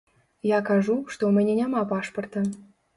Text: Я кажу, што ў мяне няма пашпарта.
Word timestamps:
Я 0.51 0.61
кажу, 0.69 0.95
што 1.13 1.21
ў 1.29 1.31
мяне 1.39 1.53
няма 1.63 1.87
пашпарта. 1.95 2.49